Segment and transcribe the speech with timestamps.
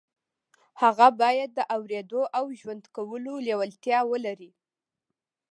[0.81, 4.51] هغه بايد د اورېدو او ژوند کولو لېوالتیا ولري.